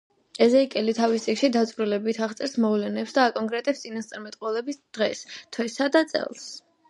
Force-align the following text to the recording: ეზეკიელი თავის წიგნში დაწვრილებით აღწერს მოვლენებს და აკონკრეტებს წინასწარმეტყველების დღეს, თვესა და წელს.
ეზეკიელი 0.43 0.93
თავის 0.99 1.25
წიგნში 1.27 1.49
დაწვრილებით 1.55 2.21
აღწერს 2.27 2.55
მოვლენებს 2.63 3.13
და 3.17 3.27
აკონკრეტებს 3.33 3.83
წინასწარმეტყველების 3.85 4.83
დღეს, 4.99 5.23
თვესა 5.57 5.91
და 5.97 6.03
წელს. 6.15 6.49